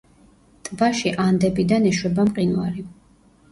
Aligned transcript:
ტბაში 0.69 1.11
ანდებიდან 1.25 1.87
ეშვება 1.93 2.27
მყინვარი. 2.33 2.89